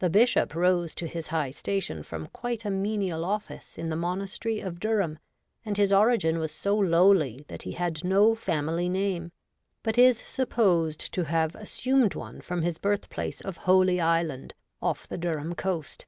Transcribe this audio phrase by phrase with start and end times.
[0.00, 4.60] The Bishop rose to his high station from quite a menial office in tha monastery
[4.60, 5.18] of Durham,
[5.64, 9.32] and his origin was so lowly that he had no family name,
[9.82, 11.62] but is supposed to have 88 REVOLTED WOMAN.
[11.62, 16.04] assumed one from his birthplace of Holy Island, off the Durham coast.